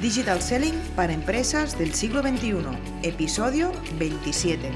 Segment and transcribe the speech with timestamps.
[0.00, 2.64] Digital Selling para empresas del siglo XXI,
[3.02, 4.70] episodio 27.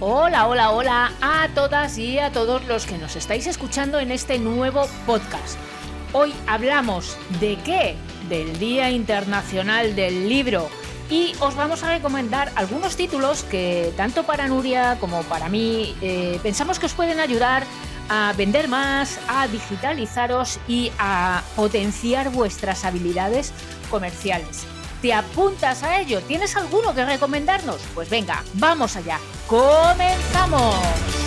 [0.00, 4.40] Hola, hola, hola a todas y a todos los que nos estáis escuchando en este
[4.40, 5.56] nuevo podcast.
[6.12, 7.94] Hoy hablamos de qué?
[8.28, 10.70] Del Día Internacional del Libro.
[11.08, 16.38] Y os vamos a recomendar algunos títulos que tanto para Nuria como para mí eh,
[16.42, 17.64] pensamos que os pueden ayudar
[18.08, 23.52] a vender más, a digitalizaros y a potenciar vuestras habilidades
[23.90, 24.64] comerciales.
[25.02, 26.20] ¿Te apuntas a ello?
[26.22, 27.80] ¿Tienes alguno que recomendarnos?
[27.94, 29.18] Pues venga, vamos allá.
[29.46, 31.17] ¡Comenzamos!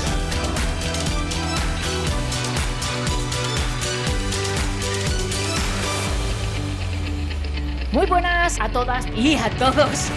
[7.92, 10.10] Muy buenas a todas y a todos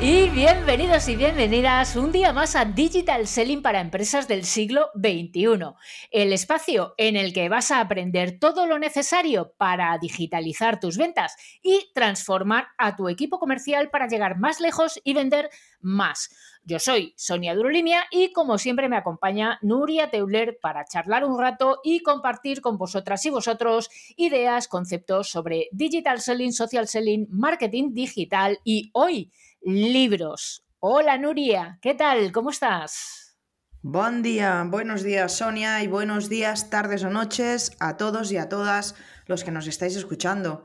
[0.00, 5.74] y bienvenidos y bienvenidas un día más a Digital Selling para empresas del siglo XXI,
[6.10, 11.36] el espacio en el que vas a aprender todo lo necesario para digitalizar tus ventas
[11.60, 16.30] y transformar a tu equipo comercial para llegar más lejos y vender más.
[16.64, 21.80] Yo soy Sonia Durolimia y como siempre me acompaña Nuria Teuler para charlar un rato
[21.82, 28.58] y compartir con vosotras y vosotros ideas, conceptos sobre digital selling, social selling, marketing digital
[28.64, 30.64] y hoy libros.
[30.80, 32.32] Hola Nuria, ¿qué tal?
[32.32, 33.36] ¿Cómo estás?
[33.80, 38.48] Buen día, buenos días Sonia y buenos días, tardes o noches a todos y a
[38.48, 38.94] todas
[39.26, 40.64] los que nos estáis escuchando.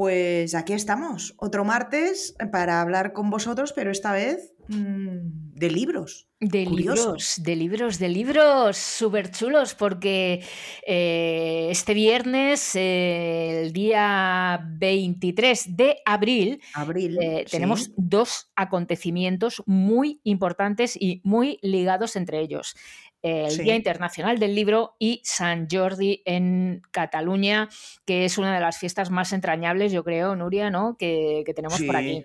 [0.00, 6.28] Pues aquí estamos, otro martes para hablar con vosotros, pero esta vez de libros.
[6.38, 10.42] De libros, de libros, de libros súper chulos, porque
[10.86, 20.96] eh, este viernes, el día 23 de abril, abril eh, tenemos dos acontecimientos muy importantes
[20.96, 22.74] y muy ligados entre ellos.
[23.22, 27.68] El Día Internacional del Libro y San Jordi en Cataluña,
[28.06, 30.96] que es una de las fiestas más entrañables, yo creo, Nuria, ¿no?
[30.96, 32.24] que, que tenemos por aquí.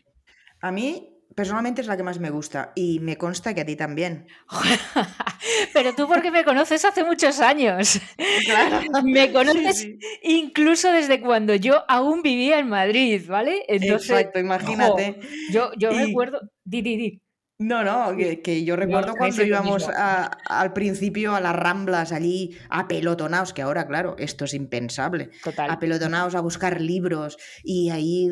[0.61, 3.75] A mí personalmente es la que más me gusta y me consta que a ti
[3.75, 4.27] también.
[5.73, 7.99] Pero tú porque me conoces hace muchos años.
[8.45, 8.79] Claro.
[9.03, 9.87] Me conoces
[10.23, 13.63] incluso desde cuando yo aún vivía en Madrid, ¿vale?
[13.67, 15.19] Exacto, imagínate.
[15.51, 16.39] yo yo recuerdo...
[16.63, 17.24] Di, di, di.
[17.57, 23.61] No, no, que, yo recuerdo cuando íbamos al principio a las ramblas allí apelotonados, que
[23.61, 25.29] ahora, claro, esto es impensable.
[25.41, 25.71] Total.
[25.71, 28.29] Apelotonados a buscar libros y ahí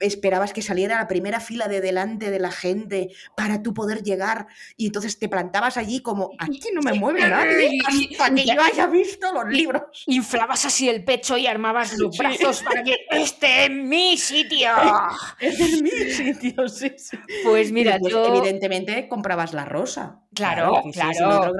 [0.00, 4.46] esperabas que saliera la primera fila de delante de la gente para tú poder llegar
[4.78, 8.86] y entonces te plantabas allí como, aquí no me mueve nadie hasta que yo haya
[8.86, 9.82] visto los libros.
[10.06, 14.68] Inflabas así el pecho y armabas los brazos para que este es mi sitio.
[15.38, 17.18] Este es mi sitio, sí, sí.
[17.44, 20.22] Pues mira, yo evidentemente comprabas la rosa.
[20.34, 21.50] Claro, claro.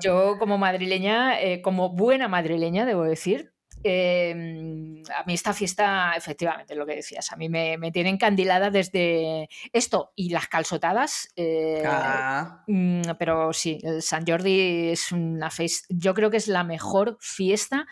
[0.00, 3.52] yo como madrileña, eh, como buena madrileña, debo decir,
[3.82, 8.70] em, a mí esta fiesta, efectivamente, lo que decías, a mí me, me tiene encandilada
[8.70, 11.28] desde esto y las calzotadas.
[11.36, 12.62] Eh, ah.
[12.66, 17.16] mm, pero sí, el San Jordi es una fiesta, yo creo que es la mejor
[17.20, 17.86] fiesta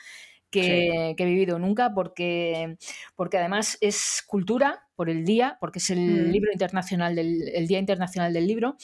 [0.51, 2.77] que, que, he vivido nunca porque,
[3.15, 6.31] porque además es cultura, por el día, porque es el mm.
[6.31, 8.77] libro internacional del el Día Internacional del Libro,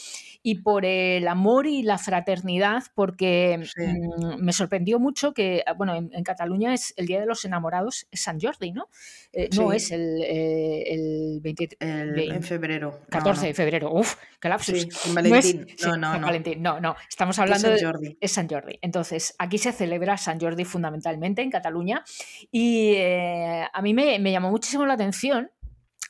[0.43, 5.95] y por el amor y la fraternidad, porque mm, me sorprendió mucho que, ah, bueno,
[5.95, 8.89] en, Cataluña es el Día de los Enamorados, es San Jordi, ¿no?
[9.33, 13.01] Eh, no es el, eh, el, 20, en febrero.
[13.09, 14.87] 14 de febrero, uf, qué lapsus.
[15.15, 15.67] Valentín.
[15.85, 17.83] No, no, no, no, no, estamos hablando de...
[17.83, 18.19] Jordi.
[18.21, 18.79] Es San Jordi.
[18.83, 22.05] Entonces, aquí se celebra San Jordi fundamentalmente en Cataluña,
[22.51, 25.51] y eh, a mí me, me llamó muchísimo la atención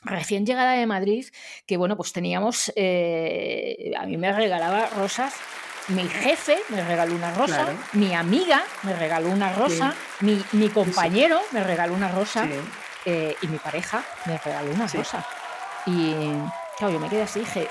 [0.03, 1.27] recién llegada de Madrid,
[1.65, 5.33] que bueno, pues teníamos, eh, a mí me regalaba rosas,
[5.89, 11.63] mi jefe me regaló una rosa, mi amiga me regaló una rosa, mi, compañero me
[11.63, 12.47] regaló una rosa
[13.05, 15.25] eh, y mi pareja me regaló una rosa.
[15.85, 16.13] Y
[16.77, 17.67] claro, yo me quedé así y dije,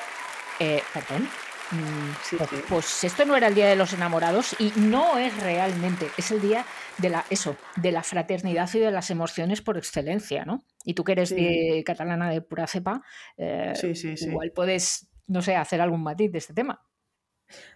[0.60, 1.28] eh, perdón,
[1.72, 6.10] Mm, pues, pues, esto no era el día de los enamorados y no es realmente,
[6.18, 6.66] es el día
[6.98, 10.64] de la eso, de la fraternidad y de las emociones por excelencia, ¿no?
[10.84, 13.02] Y tú que eres de catalana de pura cepa,
[13.36, 13.72] eh,
[14.20, 16.84] igual puedes, no sé, hacer algún matiz de este tema.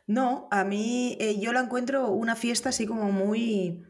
[0.07, 3.85] No, a mí eh, yo la encuentro una fiesta así como muy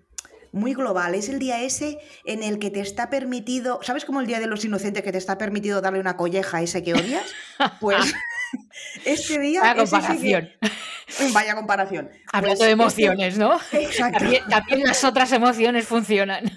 [0.57, 1.15] muy global.
[1.15, 4.47] Es el día ese en el que te está permitido, ¿sabes como el Día de
[4.47, 7.25] los Inocentes que te está permitido darle una colleja a ese que odias?
[7.81, 8.15] Pues
[9.05, 9.61] este día...
[9.61, 10.51] Vaya comparación.
[11.33, 12.11] Vaya comparación.
[12.33, 13.59] Hablando pues de emociones, ¿no?
[13.73, 14.25] Exacto.
[14.49, 16.51] También, las otras emociones funcionan.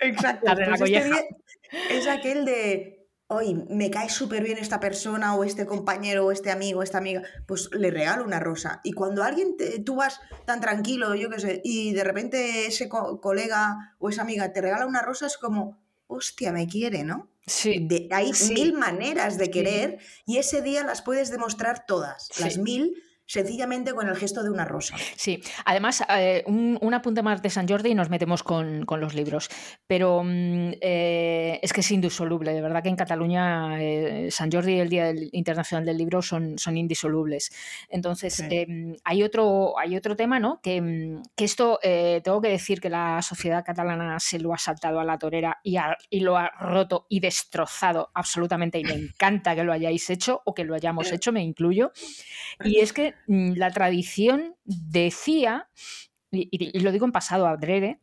[0.00, 0.52] Exacto.
[0.78, 1.28] Pues este
[1.90, 2.96] es aquel de
[3.28, 6.98] hoy me cae súper bien esta persona o este compañero o este amigo o esta
[6.98, 8.80] amiga, pues le regalo una rosa.
[8.84, 13.96] Y cuando alguien, tú vas tan tranquilo, yo qué sé, y de repente ese colega
[13.98, 17.28] o esa amiga te regala una rosa, es como, hostia, me quiere, ¿no?
[17.48, 17.86] Sí.
[18.10, 23.92] hay mil maneras de querer y ese día las puedes demostrar todas, las mil sencillamente
[23.92, 24.96] con el gesto de una rosa.
[25.16, 29.48] Sí, además, eh, un, apunte más de San Jordi y nos metemos con, los libros.
[29.86, 34.74] Pero mm, eh, es que es indisoluble, de verdad que en Cataluña eh, San Jordi
[34.74, 37.50] y el Día Internacional del Libro son, son indisolubles.
[37.88, 38.42] Entonces,
[39.04, 40.60] hay, otro, hay otro tema, ¿no?
[40.62, 45.04] Que, mm, esto, tengo que decir que la sociedad catalana se lo ha saltado a
[45.04, 45.76] la torera y,
[46.10, 50.54] y lo ha roto y destrozado absolutamente y me encanta que lo hayáis hecho o
[50.54, 51.92] que lo hayamos hecho, me incluyo.
[52.64, 55.68] Y es que la tradición decía,
[56.30, 58.00] y, lo digo en pasado adrede,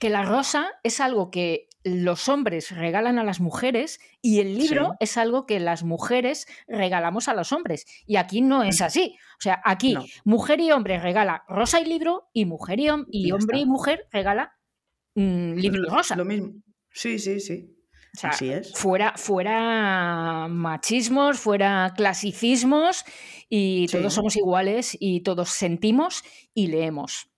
[0.00, 4.94] que la rosa es algo que los hombres regalan a las mujeres y el libro
[5.00, 7.84] es algo que las mujeres regalamos a los hombres.
[8.06, 9.16] Y aquí no es así.
[9.38, 9.94] O sea, aquí
[10.24, 14.56] mujer y hombre regala rosa y libro y mujer y, y hombre y mujer regala
[15.14, 16.16] mm, libro y rosa.
[16.16, 16.54] Lo mismo.
[16.90, 17.73] Sí, sí, sí.
[18.22, 18.72] Así es.
[18.74, 23.04] Fuera, fuera machismos, fuera clasicismos
[23.48, 26.22] y todos somos iguales y todos sentimos
[26.54, 27.28] y leemos.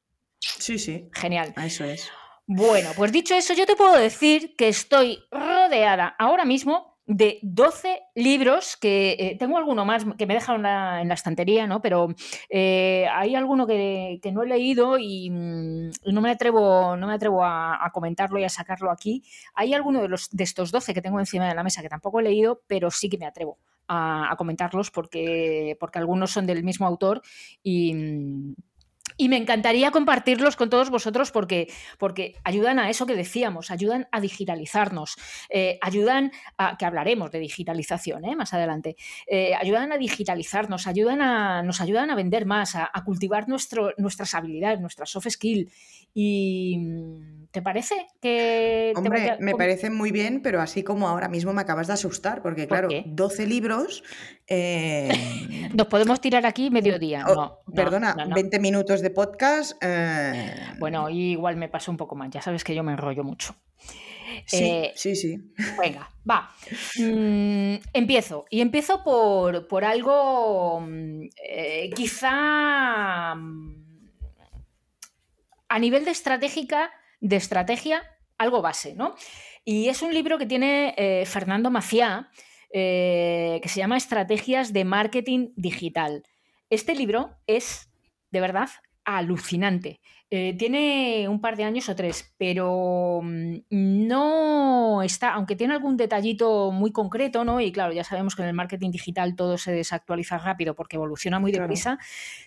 [0.41, 1.09] Sí, sí.
[1.13, 1.55] Genial.
[1.57, 2.11] Eso es.
[2.47, 8.03] Bueno, pues dicho eso, yo te puedo decir que estoy rodeada ahora mismo de 12
[8.17, 11.81] libros que eh, tengo alguno más que me he dejado en la, estantería, ¿no?
[11.81, 12.09] Pero
[12.51, 17.45] eh, hay alguno que, no he leído y, mm, no me atrevo, no me atrevo
[17.45, 19.23] a, comentarlo y a sacarlo aquí.
[19.55, 22.21] Hay alguno de, los, de estos 12 que tengo encima de la mesa que tampoco
[22.21, 26.65] he leído, pero sí que me atrevo a, a comentarlos porque, porque algunos son del
[26.65, 27.23] mismo autor
[27.63, 28.55] y mm,
[29.17, 34.09] y me encantaría compartirlos con todos vosotros porque, porque ayudan a eso que decíamos, ayudan
[34.13, 35.17] a digitalizarnos,
[35.49, 38.37] eh, ayudan a, que hablaremos de digitalización ¿eh?
[38.37, 38.97] más adelante,
[39.27, 44.35] eh, ayudan a digitalizarnos, ayudan a, nos ayudan a vender más, a, cultivar nuestro, nuestras
[44.35, 45.73] habilidades, nuestras soft skills.
[46.13, 46.79] Y
[47.57, 48.93] ¿te parece que...
[48.97, 52.69] Hombre, me parece muy bien, pero así como ahora mismo me acabas de asustar, porque
[52.69, 54.05] claro, 12 libros...
[55.75, 57.25] Nos podemos tirar aquí mediodía.
[57.27, 59.73] Oh, perdona, 20 minutos de podcast.
[59.83, 62.29] Eh, bueno, igual me pasó un poco más.
[62.29, 63.57] Ya sabes que yo me enrollo mucho.
[64.45, 65.55] Sí, eh, sí, sí.
[65.81, 66.51] Venga, va.
[66.99, 68.45] Mm, empiezo.
[68.51, 73.87] Y empiezo por, algo mm, eh, quizá mm,
[75.69, 78.03] a nivel de estratégica, de estrategia,
[78.39, 79.15] algo base, ¿no?
[79.65, 82.31] Y es un libro que tiene Fernando Maciá,
[82.73, 86.23] que se llama Estrategias de Marketing Digital.
[86.69, 87.89] Este libro es,
[88.31, 88.69] de verdad,
[89.07, 90.01] alucinante.
[90.29, 95.97] Eh, tiene un par de años o tres, pero mm, no está, aunque tiene algún
[95.97, 97.61] detallito muy concreto, ¿no?
[97.61, 101.39] Y claro, ya sabemos que en el marketing digital todo se desactualiza rápido porque evoluciona
[101.39, 101.99] muy deprisa,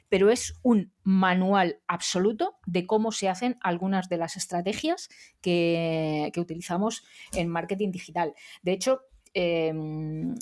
[0.09, 5.07] pero es un manual absoluto de cómo se hacen algunas de las estrategias
[5.41, 8.33] que, utilizamos en marketing digital.
[8.61, 9.01] De hecho,
[9.33, 10.35] em,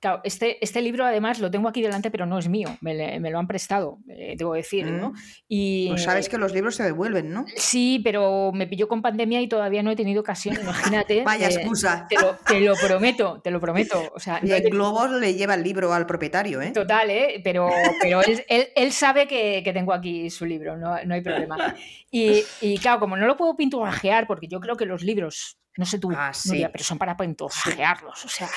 [0.00, 3.38] Claro, este, este libro además lo tengo aquí delante, pero no es mío, me, lo
[3.38, 5.10] han prestado, eh, debo decir, ¿no?
[5.10, 5.16] Mm.
[5.46, 7.44] Y, pues sabes que los libros se devuelven, ¿no?
[7.56, 11.22] Sí, pero me pilló con pandemia y todavía no he tenido ocasión, imagínate.
[11.24, 12.06] Vaya eh, excusa.
[12.08, 12.16] Te
[12.60, 14.10] lo, prometo, te lo prometo.
[14.14, 16.70] O sea, y el globo le lleva el libro al propietario, ¿eh?
[16.70, 17.42] Total, ¿eh?
[17.44, 17.68] Pero,
[18.00, 21.76] pero él, sabe que, tengo aquí su libro, no, hay problema.
[22.10, 25.86] Y, y claro, como no lo puedo pinturrajear, porque yo creo que los libros no
[25.86, 26.32] sé tú, ah,
[26.72, 28.24] pero son para pinturrajearlos.
[28.24, 28.48] O sea,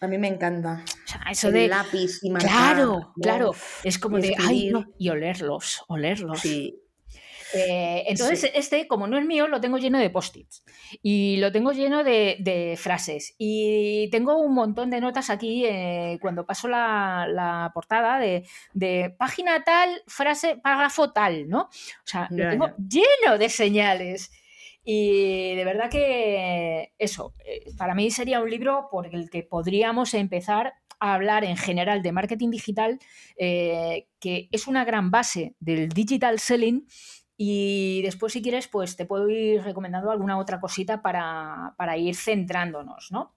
[0.00, 0.84] a mí me encanta.
[0.84, 3.52] O sea, eso de lápiz y Claro, claro.
[3.84, 6.40] Es como de ay, y olerlos, olerlos.
[6.40, 6.82] Sí.
[7.54, 10.64] Eh, entonces, este, como no es mío, lo tengo lleno de post-its
[11.02, 13.34] y lo tengo lleno de, frases.
[13.38, 20.02] Y tengo un montón de notas aquí eh, cuando paso la, portada de, página tal,
[20.06, 21.62] frase, párrafo tal, ¿no?
[21.62, 24.32] O sea, lo tengo lleno de señales.
[24.88, 30.14] Y de verdad que eso, eh, para mí sería un libro por el que podríamos
[30.14, 33.00] empezar a hablar en general de marketing digital,
[33.36, 36.86] eh, que es una gran base del digital selling.
[37.36, 43.10] Y después, si quieres, pues te puedo ir recomendando alguna otra cosita para, ir centrándonos,
[43.10, 43.34] ¿no?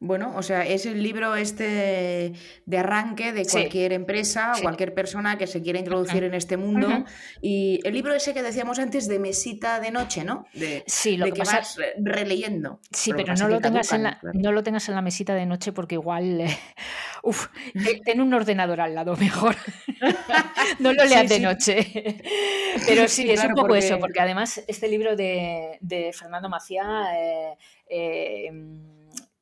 [0.00, 2.32] Bueno, o sea, es el libro este
[2.66, 7.04] de arranque de cualquier empresa o cualquier persona que se quiera introducir en este mundo.
[7.42, 10.46] Y el libro ese que decíamos antes de mesita de noche, ¿no?
[10.54, 12.80] De, sí, lo que, vas releyendo.
[12.92, 15.72] Sí, pero, no, lo tengas en la, no lo tengas en la mesita de noche
[15.72, 16.42] porque igual...
[16.42, 16.58] Eh,
[17.24, 17.48] uf,
[18.04, 19.56] ten un ordenador al lado mejor.
[20.78, 22.22] no lo leas de noche.
[22.86, 27.08] pero sí, es un poco eso, porque además este libro de, Fernando Macía...
[27.16, 27.56] Eh,
[27.90, 28.52] eh,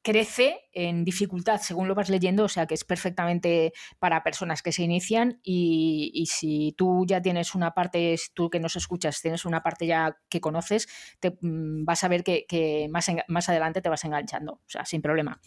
[0.07, 4.71] crece en dificultad según lo vas leyendo, o sea que es perfectamente para personas que
[4.71, 9.65] se inician y, si tú ya tienes una parte, tú que nos escuchas, tienes una
[9.65, 10.87] parte ya que conoces,
[11.19, 15.03] te, mm, vas a ver que, más, más adelante te vas enganchando, o sea, sin
[15.03, 15.41] problema.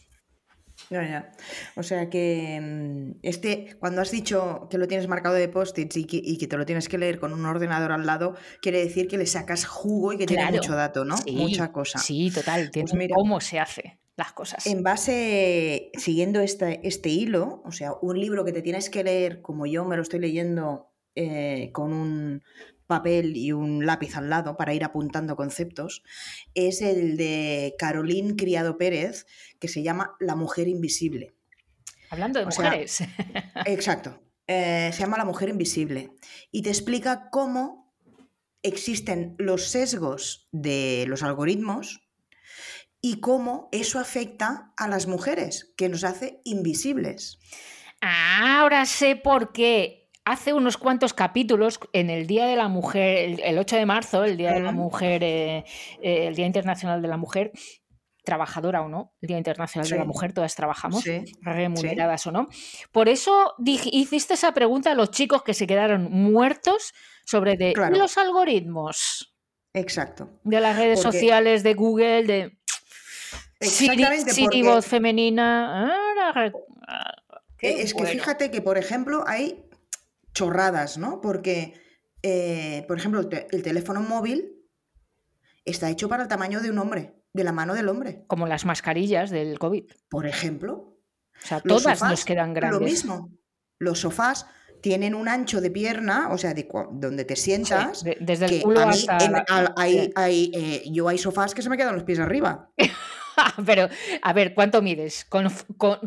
[1.78, 6.04] O sea que mm, este, cuando has dicho que lo tienes marcado de post-its y,
[6.38, 9.26] que, te lo tienes que leer con un ordenador al lado, quiere decir que le
[9.26, 11.16] sacas jugo y que tiene mucho dato, ¿no?
[11.32, 11.98] Mucha cosa.
[11.98, 12.72] Sí, total.
[12.74, 14.68] Pues cómo se hace las cosas.
[14.68, 19.42] En base, siguiendo este, este hilo, o sea, un libro que te tienes que leer
[19.42, 22.44] como yo me lo estoy leyendo eh, con un
[22.86, 26.04] papel y un lápiz al lado para ir apuntando conceptos,
[26.54, 29.26] es el de Carolín Criado Pérez,
[29.58, 31.34] que se llama La mujer invisible.
[32.10, 33.02] Hablando de mujeres.
[33.66, 34.22] exacto.
[34.48, 36.12] Eh, se llama La mujer invisible.
[36.52, 37.96] Y te explica cómo
[38.64, 42.09] existen los sesgos de los algoritmos
[43.02, 47.40] y cómo eso afecta a las mujeres, que nos hace invisibles.
[48.02, 50.10] Ahora sé por qué.
[50.26, 54.38] Hace unos cuantos capítulos, en el Día de la Mujer, el 8 de marzo, el
[54.38, 55.66] Día de la Mujer, eh,
[56.04, 57.52] eh, el Día Internacional de la Mujer,
[58.24, 61.04] trabajadora o no, el Día Internacional de la Mujer, todas trabajamos,
[61.42, 62.48] remuneradas o no.
[62.92, 66.94] Por eso hiciste esa pregunta a los chicos que se quedaron muertos
[67.26, 69.36] sobre de los algoritmos.
[69.74, 70.30] Exacto.
[70.44, 72.59] De las redes sociales, de Google, de
[73.60, 74.32] Exactamente.
[74.32, 75.92] Siri, voz femenina.
[76.88, 77.12] Ah,
[77.62, 79.66] eh, es que fíjate que, por ejemplo, hay
[80.34, 81.20] chorradas, ¿no?
[81.22, 81.74] Porque,
[82.24, 84.56] eh, por ejemplo, el, teléfono móvil
[85.66, 88.24] está hecho para el tamaño de un hombre, de la mano del hombre.
[88.28, 89.92] Como las mascarillas del COVID.
[90.10, 90.98] Por ejemplo.
[91.42, 92.80] O sea, todas nos quedan grandes.
[92.80, 93.32] Lo mismo.
[93.78, 94.46] Los sofás
[94.82, 98.04] tienen un ancho de pierna, o sea, de donde te sientas.
[98.04, 99.18] desde el culo hasta.
[99.86, 102.72] Eh, yo hay sofás que se me quedan los pies arriba.
[103.66, 103.90] Pero,
[104.22, 105.28] a ver, ¿cuánto mides?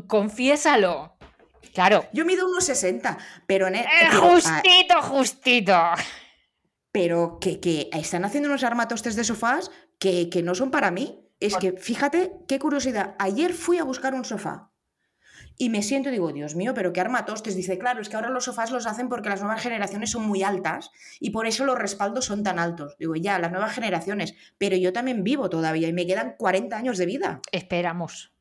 [0.07, 1.17] confiésalo.
[1.75, 2.07] Claro.
[2.13, 3.67] Yo mido unos 60, pero...
[3.67, 5.81] En el, eh, justito, justito.
[6.91, 11.19] Pero que, están haciendo unos armatostes de sofás que, que no son para mí.
[11.41, 13.17] Es que, fíjate, qué curiosidad.
[13.19, 14.72] Ayer fui a buscar un sofá
[15.59, 17.55] y me siento y digo, Dios mío, pero qué armatostes.
[17.55, 20.43] Dice, claro, es que ahora los sofás los hacen porque las nuevas generaciones son muy
[20.43, 20.91] altas
[21.21, 22.97] y por eso los respaldos son tan altos.
[22.99, 26.99] Digo, ya, las nuevas generaciones, pero yo también vivo todavía y me quedan 40 años
[26.99, 27.41] de vida.
[27.53, 28.33] Esperamos.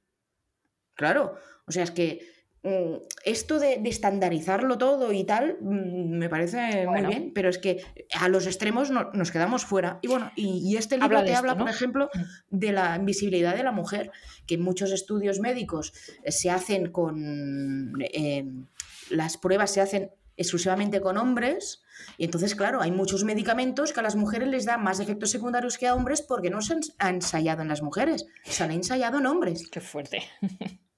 [0.96, 2.20] Claro, o sea, es que
[2.64, 7.84] esto de, estandarizarlo todo y tal mm, me parece muy bien, pero es que
[8.20, 9.98] a los extremos nos quedamos fuera.
[10.02, 12.58] Y bueno, y, este libro te habla, por ejemplo, mm.
[12.58, 14.12] de la invisibilidad de la mujer,
[14.46, 17.94] que muchos estudios médicos eh, se hacen con...
[18.00, 18.68] Em,
[19.10, 21.84] las pruebas se hacen exclusivamente con hombres.
[22.18, 25.78] Y entonces, claro, hay muchos medicamentos que a las mujeres les dan más efectos secundarios
[25.78, 29.26] que a hombres porque no se han ensayado en las mujeres, se han ensayado en
[29.26, 29.70] hombres.
[29.70, 30.24] Qué fuerte.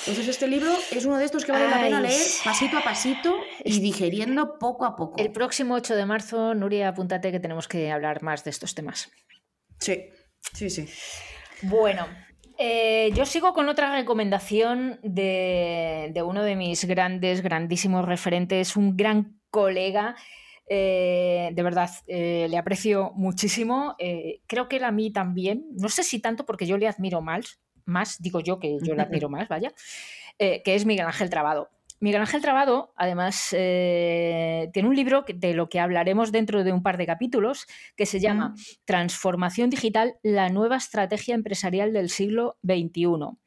[0.00, 3.36] Entonces este libro es uno de estos que vale la pena leer pasito a pasito
[3.64, 5.14] y digeriendo poco a poco.
[5.18, 9.10] El próximo 8 de marzo, Nuria, apúntate que tenemos que hablar más de estos temas.
[9.78, 10.04] Sí,
[10.52, 10.86] sí, sí.
[11.62, 12.06] Bueno,
[12.58, 19.40] eh, yo sigo con otra recomendación de, uno de mis grandes, grandísimos referentes, un gran
[19.50, 20.14] colega.
[20.68, 23.96] Eh, de verdad, eh, le aprecio muchísimo.
[24.46, 25.66] creo que él a mí también.
[25.72, 29.02] No sé si tanto porque yo le admiro más, más, digo yo que yo la
[29.04, 29.72] admiro más, vaya,
[30.38, 31.70] eh, que es Miguel Ángel Trabado.
[32.00, 36.82] Miguel Ángel Trabado, además, eh, tiene un libro de lo que hablaremos dentro de un
[36.82, 43.38] par de capítulos, que se llama Transformación Digital, la nueva estrategia empresarial del siglo XXI.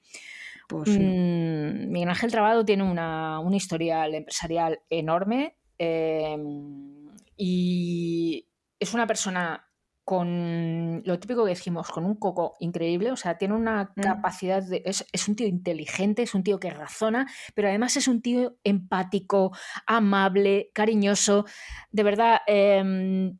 [0.67, 8.47] Pues mm, Miguel Ángel Trabado tiene una, historial empresarial enorme em, y
[8.79, 9.66] es una persona
[10.07, 13.99] con lo típico que decimos, con un coco increíble, o sea, tiene una mm.
[13.99, 14.81] capacidad de...
[14.85, 19.51] Es, un tío inteligente, es un tío que razona, pero además es un tío empático,
[19.85, 21.43] amable, cariñoso,
[21.91, 22.39] de verdad...
[22.47, 23.37] Em,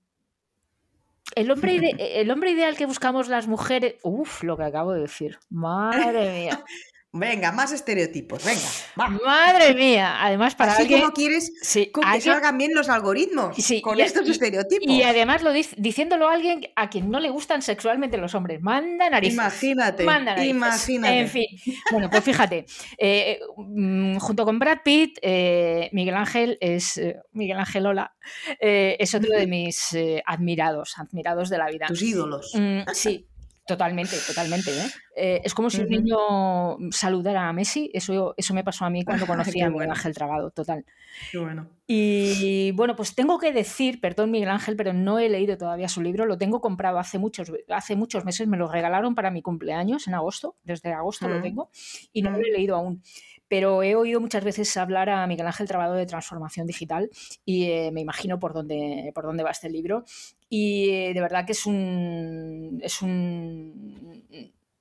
[1.35, 1.79] el hombre,
[2.19, 3.95] el hombre ideal que buscamos las mujeres.
[4.03, 5.39] Uf, lo que acabo de decir.
[5.49, 6.65] Madre mía.
[7.13, 9.09] Venga, más estereotipos, venga.
[9.25, 11.01] Madre mía, además para Así alguien...
[11.01, 14.85] como quieres que salgan bien los algoritmos con estos estereotipos.
[14.87, 18.61] Y además lo diciéndolo a alguien a quien no le gustan sexualmente los hombres.
[18.61, 19.35] Manda narices.
[19.35, 20.03] Imagínate,
[20.45, 21.19] imagínate.
[21.19, 21.47] En fin,
[21.91, 22.65] bueno, pues fíjate,
[22.97, 26.97] eh, mm, junto con Brad Pitt, eh, Miguel Ángel es...
[26.97, 28.15] Eh, Miguel Ángel Ola
[28.59, 29.95] es otro de mis
[30.25, 31.87] admirados, admirados de la vida.
[31.87, 32.51] Tus ídolos.
[32.53, 33.27] Mm, sí,
[33.67, 34.71] Totalmente, totalmente.
[34.71, 34.87] ¿eh?
[35.15, 37.91] Eh, es como si un niño saludara a Messi.
[37.93, 40.85] Eso, eso me pasó a mí cuando conocí a Miguel Ángel Trabado, total.
[41.29, 41.67] Qué bueno.
[41.85, 46.01] Y bueno, pues tengo que decir, perdón Miguel Ángel, pero no he leído todavía su
[46.01, 46.25] libro.
[46.25, 48.47] Lo tengo comprado hace muchos, hace muchos meses.
[48.47, 50.55] Me lo regalaron para mi cumpleaños en agosto.
[50.63, 51.69] Desde agosto lo tengo
[52.13, 53.01] y no lo he leído aún
[53.47, 57.09] pero he oído muchas veces hablar a Miguel Ángel Trabado de transformación digital
[57.45, 60.03] y eh, me imagino por dónde, por dónde va este libro.
[60.49, 64.25] Y eh, de verdad que es un, es un...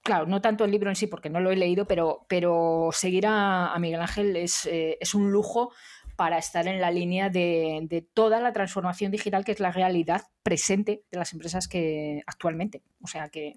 [0.02, 3.24] Claro, no tanto el libro en sí, porque no lo he leído, pero, pero seguir
[3.26, 5.72] a, Miguel Ángel es, eh, es, un lujo
[6.14, 10.22] para estar en la línea de, de, toda la transformación digital que es la realidad
[10.44, 12.82] presente de las empresas que actualmente.
[13.02, 13.54] O sea que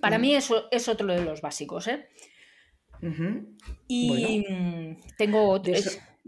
[0.00, 1.88] para mí eso es otro de los básicos.
[1.88, 2.08] ¿eh?
[3.88, 5.74] Y mm, tengo otro.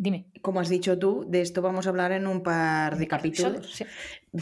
[0.00, 0.30] Dime.
[0.40, 3.84] Como has dicho tú, de esto vamos a hablar en un par de capítulos.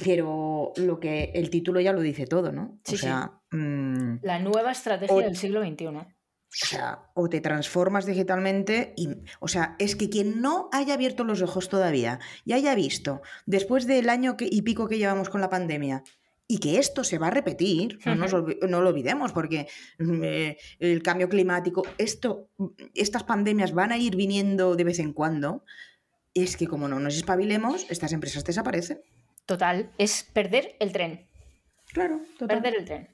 [0.05, 2.79] Pero lo que el título ya lo dice todo, ¿no?
[2.87, 5.87] o sea, mm, La nueva estrategia del siglo XXI.
[5.87, 11.25] O sea, o te transformas digitalmente y, o sea, es que quien no haya abierto
[11.25, 15.51] los ojos todavía y haya visto, después del año y pico que llevamos con la
[15.51, 16.05] pandemia,
[16.51, 18.27] y que esto se va a repetir, no,
[18.81, 24.17] lo olvidemos, porque mm, eh, el cambio climático, esto, mm, estas pandemias van a ir
[24.17, 25.63] viniendo de vez en cuando,
[26.33, 29.03] es que como no nos espabilemos, estas empresas desaparecen.
[29.45, 31.29] Total, es perder el tren.
[31.93, 32.63] Claro, total.
[32.63, 33.09] Perder el tren.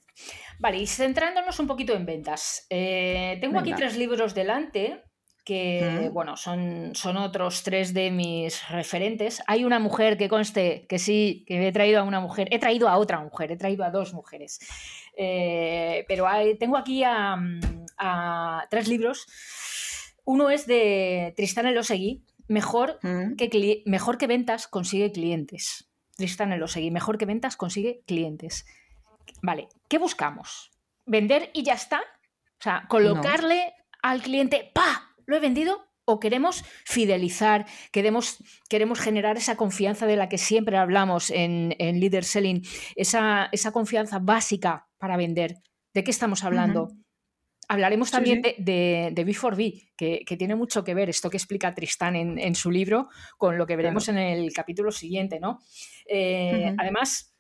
[0.61, 2.67] Vale, y centrándonos un poquito en ventas.
[2.71, 5.03] Eh, tengo aquí tres libros delante
[5.45, 9.43] que, bueno, son, son otros tres de mis referentes.
[9.47, 12.89] Hay una mujer que conste que sí, que he traído a una mujer, he traído
[12.89, 14.59] a otra mujer, he traído a dos mujeres.
[15.17, 16.27] Eh, pero
[16.59, 17.37] tengo aquí a,
[18.71, 19.27] tres libros.
[20.25, 22.99] Uno es de Tristán Elosegui, mejor,
[23.37, 25.91] que, mejor que ventas consigue clientes.
[26.17, 28.65] Tristán Elosegui, mejor que ventas consigue clientes.
[29.43, 30.71] Vale, ¿qué buscamos?
[31.05, 31.99] ¿Vender y ya está?
[31.99, 35.04] O sea, colocarle al cliente, ¡pa!
[35.27, 35.87] ¿Lo he vendido?
[36.07, 41.99] ¿O queremos fidelizar, queremos, queremos generar esa confianza de la que siempre hablamos en, en
[41.99, 42.63] Leader Selling,
[42.95, 45.57] esa, esa, confianza básica para vender?
[45.95, 46.91] ¿De qué estamos hablando?
[47.69, 52.55] Hablaremos también de, de, B4B, que, tiene mucho que ver esto que explica Tristán en,
[52.55, 53.09] su libro
[53.39, 55.61] con lo que veremos en el capítulo siguiente, ¿no?
[56.07, 57.35] Eh, además,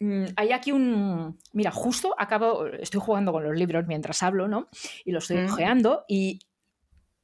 [0.00, 1.38] mm, hay aquí un.
[1.52, 2.66] Mira, justo acabo.
[2.66, 4.68] Estoy jugando con los libros mientras hablo, ¿no?
[5.04, 6.04] Y los estoy ojeando.
[6.08, 6.40] Y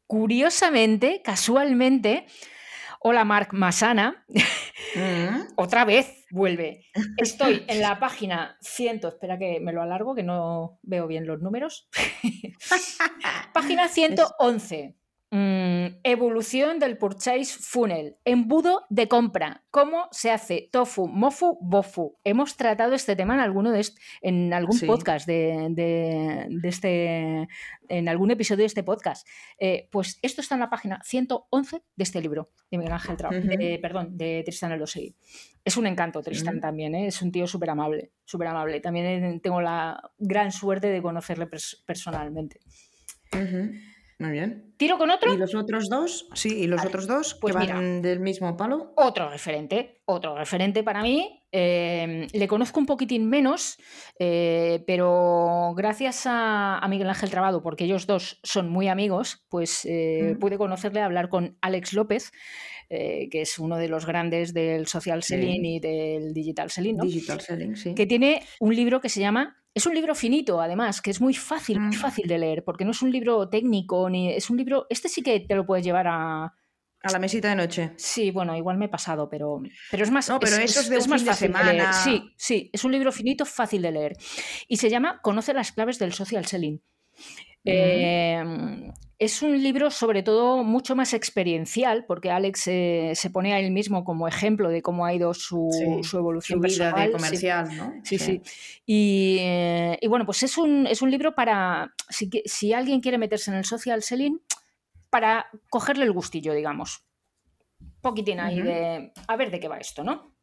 [0.06, 2.26] curiosamente, casualmente,
[3.00, 4.24] hola Marc Masana,
[4.94, 5.52] mm.
[5.56, 6.86] otra vez vuelve.
[7.16, 11.40] Estoy en la página 100, espera que me lo alargo, que no veo bien los
[11.40, 11.88] números.
[13.52, 14.96] página 111.
[15.30, 15.65] Mm,
[16.02, 18.16] evolución del purchase funnel.
[18.24, 19.64] Embudo de compra.
[19.70, 22.18] ¿Cómo se hace tofu, mofu, bofu?
[22.24, 23.86] Hemos tratado este tema en alguno de
[24.22, 27.48] en algún podcast de, este.
[27.88, 29.26] En algún episodio de este podcast.
[29.58, 33.32] Eh, pues esto está en la página 111 de este libro, de Miguel Ángel Trau,
[33.80, 35.14] perdón, de Tristan Elosegui.
[35.64, 37.08] Es un encanto, Tristan también, ¿eh?
[37.08, 38.80] es un tío súper amable, súper amable.
[38.80, 41.48] También tengo la gran suerte de conocerle
[41.84, 42.60] personalmente.
[44.18, 44.72] Muy bien.
[44.78, 45.32] ¿Tiro con otro?
[45.32, 46.26] ¿Y los otros dos?
[46.32, 48.92] Sí, y los otros dos pues que van del mismo palo.
[48.96, 51.42] Otro referente, otro referente para mí.
[51.52, 53.78] Em, le conozco un poquitín menos,
[54.18, 60.34] eh, pero gracias a, Miguel Ángel Trabado, porque ellos dos son muy amigos, pues eh,
[60.34, 60.38] mm.
[60.38, 62.32] pude conocerle, hablar con Alex López,
[62.88, 67.40] eh, que es uno de los grandes del social selling y del digital selling, Digital
[67.40, 67.94] selling, sí.
[67.94, 71.34] Que tiene un libro que se llama es un libro finito, además, que es muy
[71.34, 72.00] fácil, muy mm.
[72.00, 74.86] fácil de leer, porque no es un libro técnico, ni es un libro.
[74.88, 76.44] Este sí que te lo puedes llevar a.
[77.02, 77.92] A la mesita de noche.
[77.98, 80.30] Sí, bueno, igual me he pasado, pero, pero es más.
[80.30, 81.92] No, pero eso es, de más fácil de leer.
[81.92, 84.16] Sí, sí, es un libro finito, fácil de leer.
[84.66, 86.80] Y se llama Conoce las claves del social selling.
[87.62, 93.60] Em, es un libro sobre todo mucho más experiencial, porque Alex eh, se pone a
[93.60, 95.70] él mismo como ejemplo de cómo ha ido su,
[96.12, 97.94] evolución su vida de comercial, ¿no?
[98.04, 98.42] Sí, sí.
[98.86, 103.50] Eh, y, bueno, pues es un, es un libro para, si, si, alguien quiere meterse
[103.50, 104.40] en el social selling,
[105.08, 107.02] para cogerle el gustillo, digamos.
[108.02, 110.34] Poquitín ahí de, a ver de qué va esto, ¿no?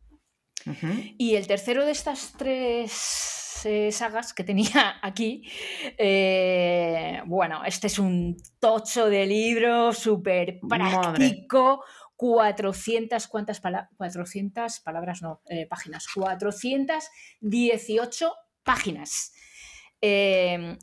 [1.17, 5.49] Y el tercero de estas tres eh, sagas que tenía aquí.
[5.97, 11.83] Eh, bueno, este es un tocho de libro súper práctico.
[12.15, 13.89] 400, ¿cuántas palabras?
[13.97, 16.07] 400 palabras, no, eh, páginas.
[16.13, 19.33] 418 páginas.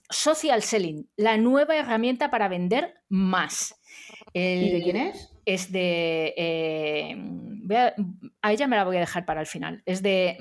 [0.08, 3.74] social Selling, la nueva herramienta para vender más.
[4.32, 5.29] ¿Y de quién es?
[5.44, 6.34] Es de
[7.76, 9.82] a, ella me la voy a dejar para el final.
[9.86, 10.36] Es de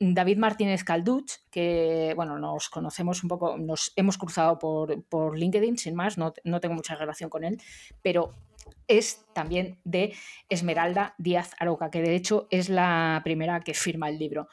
[0.00, 5.94] David Martínez Calduch, que bueno, nos conocemos un poco, nos hemos cruzado por, LinkedIn, sin
[5.94, 7.60] más, no, tengo mucha relación con él,
[8.02, 8.30] pero
[8.88, 10.14] es también de
[10.48, 14.48] Esmeralda Díaz Aroca, que de hecho es la primera que firma el libro.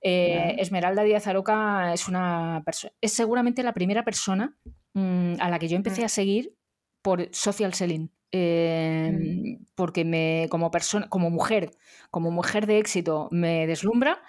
[0.00, 2.64] Eh, Esmeralda Díaz Aroca es una
[3.00, 4.56] es seguramente la primera persona
[4.94, 6.04] mm, a la que yo empecé mm.
[6.04, 6.56] a seguir
[7.02, 8.10] por social selling.
[8.34, 11.70] Em, porque me, como persona, como mujer,
[12.10, 14.22] como mujer de éxito, me deslumbra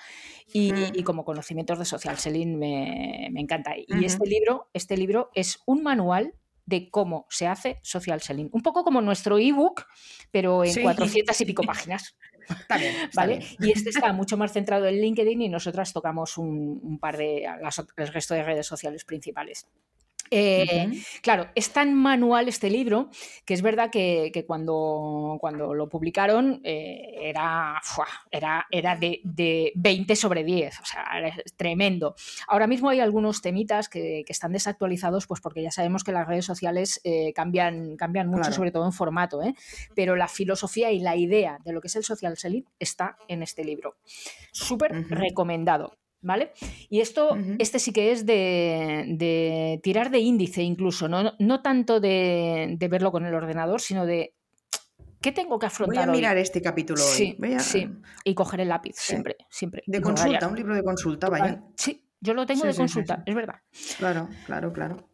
[0.54, 3.72] y, como conocimientos de social selling me, encanta.
[3.78, 6.34] Y este libro, este libro es un manual
[6.66, 8.50] de cómo se hace social selling.
[8.52, 9.86] Un poco como nuestro ebook,
[10.32, 12.18] pero en 400 y pico páginas.
[13.16, 13.39] ¿Vale?
[13.60, 17.46] Y este está mucho más centrado en LinkedIn y nosotras tocamos un, par de
[17.96, 19.68] el resto de redes sociales principales.
[20.36, 20.91] Eh,
[21.22, 23.10] claro, es tan manual este libro
[23.46, 27.80] que es verdad que, cuando, cuando, lo publicaron eh, era,
[28.32, 31.04] era, era de, 20 sobre 10, o sea,
[31.46, 32.15] es tremendo.
[32.48, 36.46] Ahora mismo hay algunos temitas que, están desactualizados, pues porque ya sabemos que las redes
[36.46, 39.39] sociales eh, cambian, cambian mucho, sobre todo en formato,
[39.96, 43.43] pero la filosofía y la idea de lo que es el social selling está en
[43.43, 43.98] este libro.
[44.52, 45.93] Súper recomendado.
[46.24, 46.52] ¿Vale?
[46.90, 52.78] Y esto, este sí que es de, tirar de índice incluso, no, no tanto de,
[52.90, 54.34] verlo con el ordenador, sino de
[55.22, 56.06] ¿qué tengo que afrontar?
[56.06, 57.60] Voy a mirar este capítulo hoy.
[57.60, 57.90] Sí,
[58.24, 59.84] y coger el lápiz, siempre, siempre.
[59.86, 61.62] De consulta, un libro de consulta, vaya.
[61.76, 63.62] Sí, yo lo tengo de consulta, es verdad.
[63.98, 65.10] Claro, claro, claro.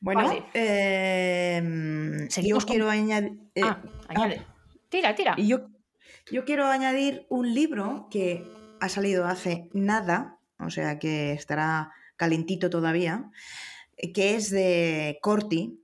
[0.00, 3.38] Bueno, em, yo quiero añadir...
[3.54, 4.42] Eh, ah, añade.
[4.90, 5.34] Tira, tira.
[5.38, 5.68] Y yo,
[6.30, 8.44] yo quiero añadir un libro que
[8.80, 13.30] ha salido hace nada, o sea que estará calentito todavía,
[13.96, 15.80] eh, que es de Corti.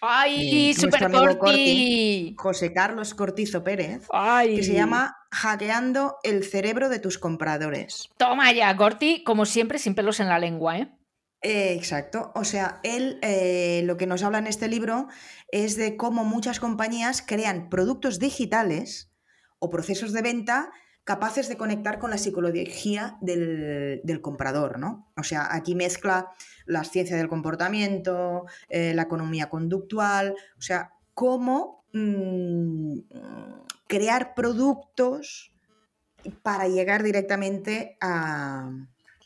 [0.00, 2.34] ¡Ay, eh, super Corti!
[2.38, 4.06] José Carlos Cortizo Pérez,
[4.44, 8.10] que se llama Hackeando el cerebro de tus compradores.
[8.18, 10.92] Toma ya, Corti, como siempre, sin pelos en la lengua, ¿eh?
[11.40, 12.32] eh exacto.
[12.34, 13.18] O sea, él
[13.86, 15.08] lo que nos habla en este libro
[15.48, 19.10] es de cómo muchas compañías crean productos digitales
[19.58, 20.70] o procesos de venta
[21.04, 25.12] capaces de conectar con la psicología del, comprador, ¿no?
[25.16, 26.30] O sea, aquí mezcla
[26.64, 33.00] la ciencia del comportamiento, eh, la economía conductual, o sea, cómo mm,
[33.86, 35.52] crear productos
[36.42, 38.70] para llegar directamente a,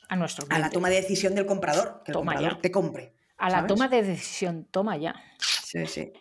[0.09, 3.15] a, nuestro a la toma de decisión del comprador, que el comprador te compre.
[3.37, 5.15] A la toma de decisión, toma ya.
[5.39, 6.13] Sí, sí.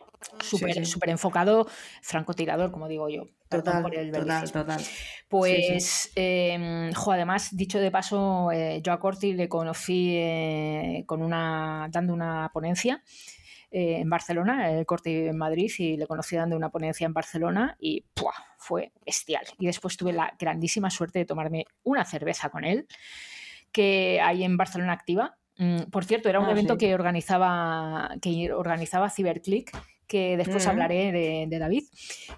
[0.41, 1.67] Súper enfocado,
[2.01, 3.27] francotirador, como digo yo.
[3.49, 4.81] Total, total, total.
[5.29, 11.87] Pues, em, además, dicho de paso, eh, yo a Corti le conocí eh, con una,
[11.91, 13.03] dando una ponencia
[13.71, 17.77] eh, en Barcelona, el Corti en Madrid, y le conocí dando una ponencia en Barcelona
[17.79, 18.03] y
[18.57, 19.45] fue bestial.
[19.59, 22.87] Y después tuve la grandísima suerte de tomarme una cerveza con él,
[23.71, 25.37] que hay en Barcelona Activa.
[25.57, 29.71] Mm, por cierto, era un ah, evento que organizaba, que organizaba Cyberclick
[30.07, 31.83] que después hablaré de, David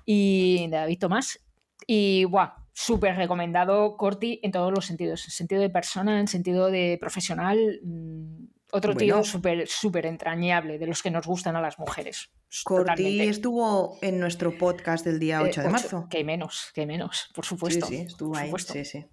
[0.06, 1.40] y de David Tomás.
[1.88, 6.70] Y guau, súper recomendado Corti en todos los sentidos, en sentido de persona, en sentido
[6.70, 7.80] de profesional.
[7.84, 12.30] Mm, otro tío súper súper entrañable, de los que nos gustan a las mujeres.
[12.64, 16.08] Corti estuvo en nuestro podcast del día 8 eh, de marzo.
[16.10, 17.88] Que menos, que menos, por supuesto.
[17.88, 18.52] Sí, sí, estuvo ahí.
[18.58, 19.06] Sí, sí.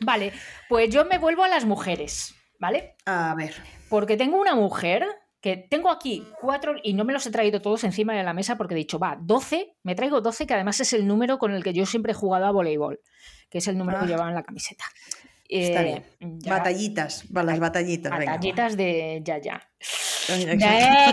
[0.00, 0.32] Vale,
[0.68, 2.96] pues yo me vuelvo a las mujeres, ¿vale?
[3.06, 3.54] A ver.
[3.88, 5.06] Porque tengo una mujer
[5.46, 8.56] que tengo aquí cuatro, y no me los he traído todos encima de la mesa
[8.56, 11.62] porque he dicho, va, 12, me traigo 12, que además es el número con el
[11.62, 12.98] que yo siempre he jugado a voleibol,
[13.48, 14.08] que es el número que ah.
[14.08, 14.82] llevaba en la camiseta.
[15.48, 16.04] Está bien.
[16.18, 18.10] Eh, batallitas, las batallitas.
[18.10, 19.62] Batallitas de ya ya.
[20.30, 20.56] Eh,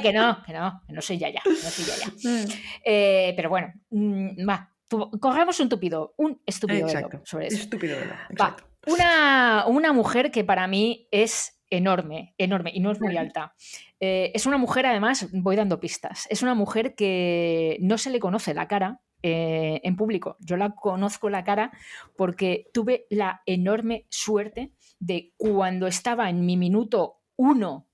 [0.01, 2.07] que no, que no, que no soy ya ya, no soy ya ya.
[2.27, 2.45] Mm.
[2.85, 4.73] Eh, pero bueno, mm, va,
[5.19, 6.87] corremos un tupido, un estúpido
[7.23, 7.57] sobre eso.
[7.57, 7.97] Estúpido
[8.41, 13.55] Va, una, una mujer que para mí es enorme, enorme, y no es muy alta.
[13.99, 18.19] Eh, es una mujer, además, voy dando pistas, es una mujer que no se le
[18.19, 20.37] conoce la cara eh, en público.
[20.39, 21.71] Yo la conozco la cara
[22.15, 27.87] porque tuve la enorme suerte de cuando estaba en mi minuto uno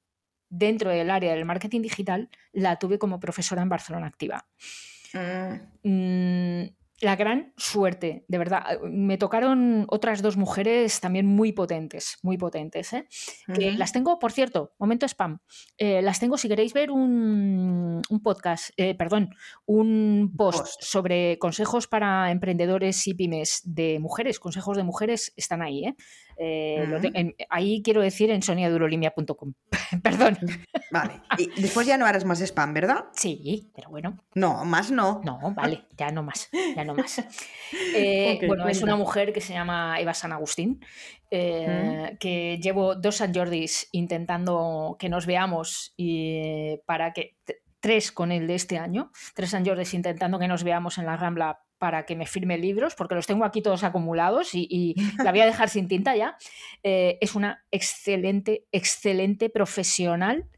[0.49, 4.45] dentro del área del marketing digital, la tuve como profesora en Barcelona Activa.
[5.83, 6.63] Mm,
[7.01, 8.63] la gran suerte, de verdad.
[8.73, 12.93] Eh, me tocaron otras dos mujeres también muy potentes, muy potentes.
[12.93, 13.07] ¿eh?
[13.47, 15.39] las tengo, por cierto, momento spam.
[15.77, 19.29] Eh, las tengo, si queréis ver un, podcast, perdón,
[19.65, 25.95] un post, sobre consejos para emprendedores y pymes de mujeres, consejos de mujeres, están ahí.
[26.39, 27.35] ¿Eh?
[27.49, 29.53] Ahí quiero decir en soniadurolimia.com.
[30.03, 30.37] Perdón.
[30.91, 31.21] Vale.
[31.37, 33.05] Y después ya no harás más spam, ¿verdad?
[33.13, 34.17] Sí, pero bueno.
[34.35, 35.21] No, más no.
[35.23, 36.49] No, vale, ya no más.
[36.75, 37.23] Ya no más.
[37.95, 40.83] Eh, bueno, es una mujer que se llama Eva San Agustín,
[41.29, 47.35] eh, que llevo dos San Jordis intentando que nos veamos y para que
[47.79, 51.17] tres con el de este año, tres San Jordis intentando que nos veamos en la
[51.17, 55.41] Rambla para que me firme libros, porque los tengo aquí todos acumulados y, la voy
[55.41, 56.37] a dejar sin tinta ya.
[56.83, 60.49] Eh, es una excelente, excelente profesional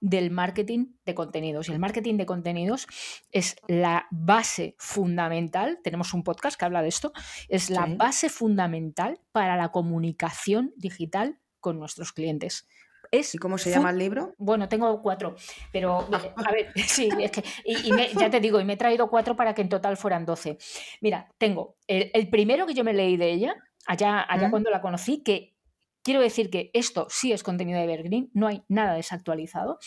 [0.00, 1.68] del marketing de contenidos.
[1.68, 2.86] Y el marketing de contenidos
[3.30, 7.12] es la base fundamental, tenemos un podcast que habla de esto,
[7.48, 12.66] es la base fundamental para la comunicación digital con nuestros clientes.
[13.12, 14.34] ¿Y cómo se llama el libro?
[14.38, 15.34] Bueno, tengo cuatro,
[15.72, 19.34] pero a ver, sí, es que, y, ya te digo, y me he traído cuatro
[19.34, 20.58] para que en total fueran doce.
[21.00, 23.54] Mira, tengo el, primero que yo me leí de ella,
[23.86, 24.50] allá, allá ¿Mm?
[24.50, 25.56] cuando la conocí, que
[26.02, 29.78] quiero decir que esto sí es contenido de Evergreen, no hay nada desactualizado.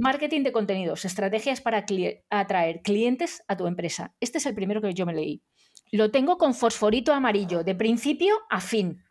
[0.00, 1.84] Marketing de contenidos, estrategias para
[2.30, 4.14] atraer clientes a tu empresa.
[4.18, 5.44] Este es el primero que yo me leí.
[5.92, 9.03] Lo tengo con fosforito amarillo, de principio a fin.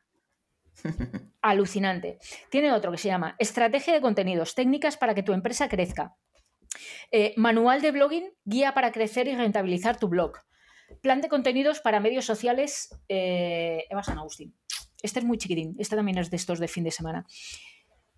[1.41, 2.19] Alucinante.
[2.49, 6.15] Tiene otro que se llama Estrategia de contenidos, técnicas para que tu empresa crezca.
[7.11, 10.33] Eh, manual de blogging, guía para crecer y rentabilizar tu blog.
[11.01, 14.55] Plan de contenidos para medios sociales, eh, Eva San Agustín.
[15.01, 17.25] Este es muy chiquitín, este también es de estos de fin de semana.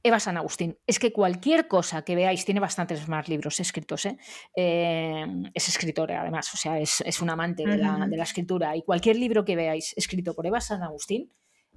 [0.04, 0.78] Eva San Agustín.
[0.86, 4.18] Es que cualquier cosa que veáis, tiene bastantes más libros escritos, ¿eh?
[4.56, 8.76] es escritora además, o sea, es, un amante de, la, de, la, escritura.
[8.78, 11.32] Y cualquier libro que veáis escrito por Eva San Agustín,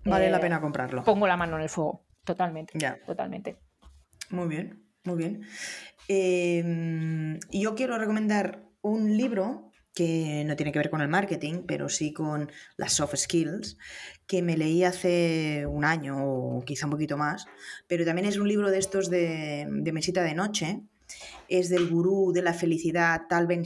[0.05, 1.05] Vale la eh, pena comprarlo.
[1.05, 2.79] Pongo la mano en el fuego, totalmente.
[2.79, 2.99] Ya.
[3.05, 3.59] Totalmente.
[4.31, 5.47] Muy bien, muy bien.
[6.09, 11.89] Em, yo quiero recomendar un libro que no tiene que ver con el marketing, pero
[11.89, 13.77] sí con las soft skills,
[14.27, 17.47] que me leí hace un año o quizá un poquito más,
[17.89, 20.83] pero también es un libro de estos de, mesita de noche,
[21.49, 23.65] es del gurú de la felicidad Tal Ben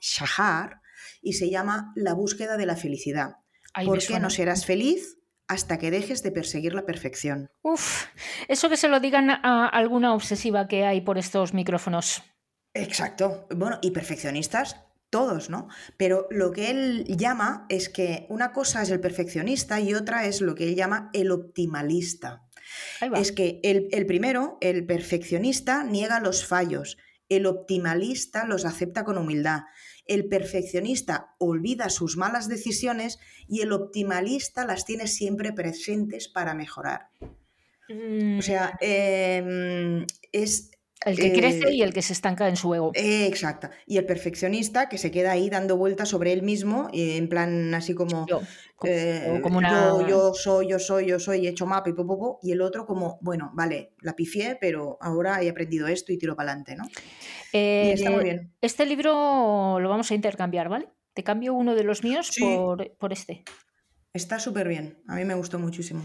[0.00, 0.80] Shahar
[1.22, 3.36] y se llama La búsqueda de la felicidad.
[3.84, 5.17] ¿Por qué no serás feliz?
[5.48, 7.50] Hasta que dejes de perseguir la perfección.
[7.62, 8.06] Uf,
[8.48, 12.22] eso que se lo digan a alguna obsesiva que hay por estos micrófonos.
[12.74, 13.46] Exacto.
[13.50, 14.76] Bueno, y perfeccionistas
[15.10, 15.68] todos, ¿no?
[15.96, 20.40] Pero lo que él llama es que una cosa es el perfeccionista y otra es
[20.42, 22.44] lo que él llama el optimalista.
[23.16, 26.98] Es que el, el primero, el perfeccionista, niega los fallos,
[27.30, 29.62] el optimalista los acepta con humildad
[30.08, 37.10] el perfeccionista olvida sus malas decisiones y el optimalista las tiene siempre presentes para mejorar.
[38.38, 38.84] O sea, mm.
[38.84, 40.70] em, es...
[41.04, 42.90] El que crece eh, y el que se estanca en su ego.
[42.94, 43.70] exacto.
[43.86, 47.94] Y el perfeccionista que se queda ahí dando vueltas sobre él mismo, en plan así
[47.94, 48.26] como...
[48.26, 48.40] Yo,
[48.84, 49.60] eh, como
[50.06, 53.18] yo, soy, yo soy, yo soy, he hecho mapa y popo, y el otro como,
[53.20, 56.84] bueno, vale, la pifié, pero ahora he aprendido esto y tiro para adelante, ¿no?
[57.52, 58.52] está muy eh, bien.
[58.60, 60.88] Este libro lo vamos a intercambiar, ¿vale?
[61.14, 63.44] Te cambio uno de los míos por, este.
[64.12, 66.04] Está súper bien, a mí me gustó muchísimo.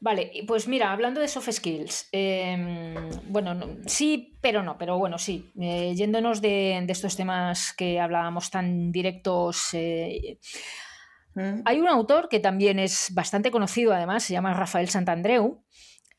[0.00, 2.94] Vale, pues mira, hablando de soft skills, em,
[3.28, 8.92] bueno, sí, pero no, pero bueno, sí, eh, yéndonos de, estos temas que hablábamos tan
[8.92, 10.38] directos, eh,
[11.34, 11.62] mm.
[11.64, 15.64] hay un autor que también es bastante conocido, además, se llama Rafael Santandreu,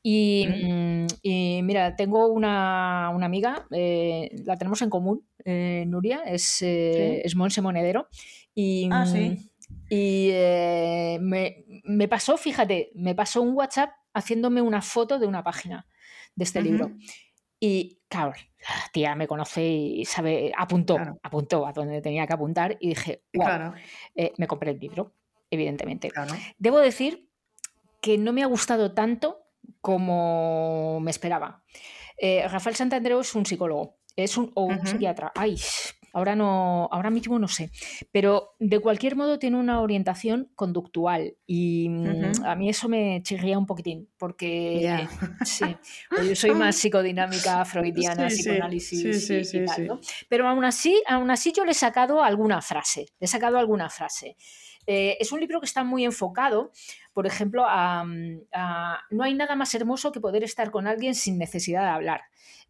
[0.08, 7.22] Mm, y, mira, tengo una, amiga, eh, la tenemos en común, eh, Nuria, es, eh,
[7.24, 8.08] es Monse Monedero.
[8.54, 9.50] Y, ah, sí.
[9.90, 10.32] Y
[11.20, 15.88] me, pasó, fíjate, me pasó un WhatsApp haciéndome una foto de una página
[16.36, 16.92] de este libro.
[17.60, 22.78] Y claro, la tía me conoce y sabe, apuntó, apuntó a donde tenía que apuntar
[22.80, 23.74] y dije, wow,
[24.38, 25.14] me compré el libro,
[25.50, 26.12] evidentemente.
[26.58, 27.30] Debo decir
[28.02, 29.46] que no me ha gustado tanto
[29.82, 31.64] como me esperaba.
[32.18, 35.32] Eh, Rafael Santandreu es un psicólogo, es un, o un psiquiatra.
[35.36, 35.58] Ay,
[36.16, 37.70] ahora no, ahora mismo no sé.
[38.12, 41.36] Pero de cualquier modo tiene una orientación conductual.
[41.46, 44.10] Y mm, a mí eso me chirría un poquitín.
[44.18, 45.08] Porque
[45.46, 45.66] sí,
[46.26, 50.00] yo soy más psicodinámica, freudiana, psicoanálisis y, tal,
[50.30, 53.08] Pero aún así, aún así yo le he sacado alguna frase.
[53.20, 54.38] Le he sacado alguna frase.
[54.88, 56.72] Eh, es un libro que está muy enfocado,
[57.14, 61.84] por ejemplo, a, no hay nada más hermoso que poder estar con alguien sin necesidad
[61.84, 62.22] de hablar.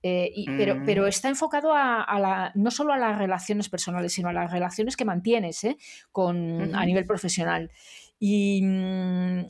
[0.04, 1.08] Eh, pero, pero, mm.
[1.08, 5.64] está enfocado a, no solo a las relaciones personales, sino a las relaciones que mantienes
[5.64, 5.78] ¿eh?
[6.12, 7.72] con, a nivel profesional.
[8.20, 9.46] Y mm,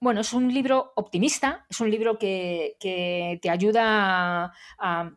[0.00, 5.10] bueno, es un libro optimista, es un libro que, te ayuda a,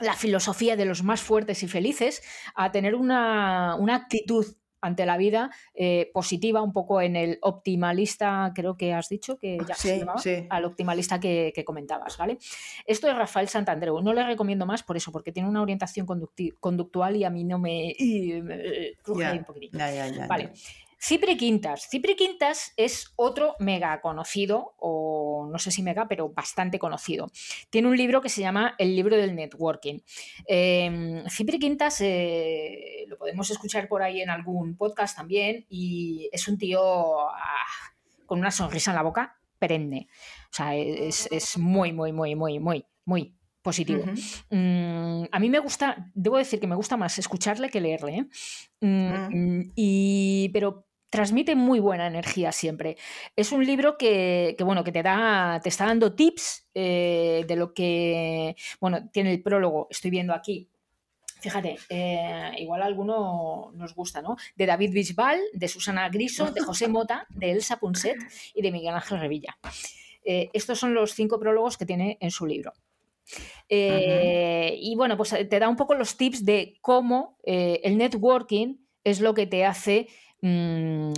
[0.00, 2.22] la filosofía de los más fuertes y felices,
[2.54, 4.44] a tener una, actitud
[4.86, 9.58] ante la vida eh, positiva, un poco en el optimalista, creo que has dicho que
[9.66, 10.20] ya se llamaba,
[10.50, 12.38] al optimalista que, comentabas, ¿vale?
[12.86, 16.06] Esto es Rafael Santandreu, no le recomiendo más por eso, porque tiene una orientación
[16.60, 17.94] conductual y a mí no me,
[19.02, 19.78] cruje un poquitito.
[20.28, 20.52] vale.
[20.98, 21.88] Cipri Quintas.
[21.90, 27.30] Cipri Quintas es otro mega conocido, o no sé si mega, pero bastante conocido.
[27.70, 30.00] Tiene un libro que se llama El libro del networking.
[30.48, 36.48] Eh, Cipri Quintas eh, lo podemos escuchar por ahí en algún podcast también y es
[36.48, 37.66] un tío ah,
[38.24, 40.08] con una sonrisa en la boca perenne.
[40.44, 44.04] O sea, es, muy, muy, muy, muy, muy, muy positivo.
[44.50, 48.26] Mm, a mí me gusta, debo decir que me gusta más escucharle que leerle, ¿eh?
[48.80, 50.85] mm, mm, y, pero
[51.16, 52.98] transmite muy buena energía siempre.
[53.36, 57.72] Es un libro que, bueno, que te da, te está dando tips eh, de lo
[57.72, 60.68] que, bueno, tiene el prólogo, estoy viendo aquí.
[61.40, 64.36] Fíjate, eh, igual alguno nos gusta, ¿no?
[64.56, 68.18] De David Bisbal, de Susana Griso, de José Mota, de Elsa Punset
[68.54, 69.56] y de Miguel Ángel Revilla.
[70.22, 72.74] Eh, estos son los cinco prólogos que tiene en su libro.
[73.70, 79.34] Y bueno, pues te da un poco los tips de cómo el networking es lo
[79.34, 80.08] que te hace
[80.42, 81.12] Mm,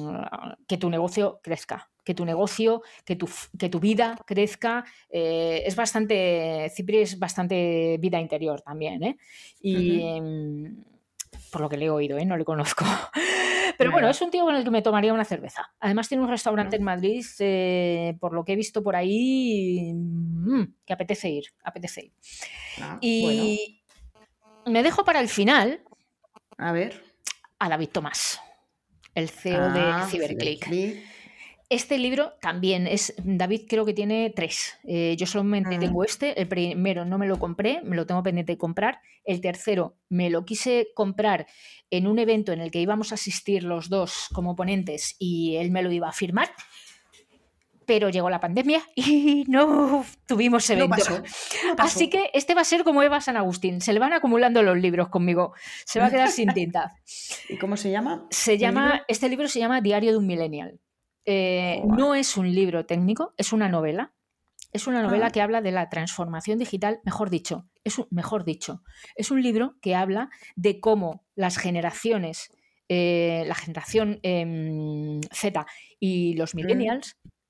[0.69, 3.29] que tu negocio crezca, que tu negocio, que tu,
[3.59, 4.85] que tu vida crezca.
[5.11, 9.19] Eh, es bastante, Cipri es bastante vida interior también, ¿eh?
[9.61, 10.85] Y em,
[11.51, 12.25] por lo que le he oído, ¿eh?
[12.25, 12.85] no le conozco.
[13.77, 15.71] Pero bueno, es un tío con el que me tomaría una cerveza.
[15.79, 20.63] Además tiene un restaurante en Madrid, eh, por lo que he visto por ahí, mm,
[20.85, 22.13] que apetece ir, apetece ir.
[22.81, 23.83] Ah, y
[24.67, 25.81] me dejo para el final.
[26.57, 27.05] A ver.
[27.61, 28.41] A David Tomás
[29.19, 30.69] el CEO de ah, Cyberclick.
[31.71, 34.79] Este libro también es, David creo que tiene tres.
[34.85, 35.81] Eh, yo solamente mm.
[35.81, 36.41] tengo este.
[36.41, 39.01] El primero no me lo compré, me lo tengo pendiente de comprar.
[39.25, 41.47] El tercero me lo quise comprar
[41.91, 45.71] en un evento en el que íbamos a asistir los dos como ponentes y él
[45.71, 46.49] me lo iba a firmar
[47.89, 51.23] pero llegó la pandemia y no tuvimos evento.
[51.79, 53.81] Así que este va a ser como Eva San Agustín.
[53.81, 55.55] Se le van acumulando los libros conmigo.
[55.87, 56.93] Se va a quedar sin tinta.
[57.49, 58.27] ¿Y cómo se llama?
[58.29, 60.79] Se llama este libro se llama Diario de un Millennial.
[61.25, 64.13] Eh, no es un libro técnico, es una novela.
[64.71, 65.31] Es una novela ah.
[65.31, 68.83] que habla de la transformación digital, mejor dicho, es un, mejor dicho,
[69.17, 72.53] es un libro que habla de cómo las generaciones,
[72.91, 75.67] eh, la generación em, Z
[75.99, 76.59] y los mm.